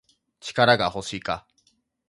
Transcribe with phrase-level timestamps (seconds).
[0.39, 1.45] 力が欲しいか